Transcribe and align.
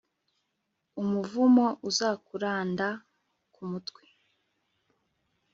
umuvumo 1.01 1.65
uzakuranda 1.89 2.87
ku 3.53 3.61
mutwe 3.69 4.03